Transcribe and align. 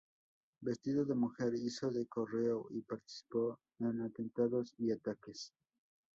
Vestido 0.61 1.05
de 1.05 1.13
mujer, 1.13 1.53
hizo 1.53 1.91
de 1.91 2.07
correo 2.07 2.65
y 2.71 2.81
participó 2.81 3.59
en 3.77 4.01
atentados 4.01 4.73
y 4.79 4.91
ataques. 4.91 5.53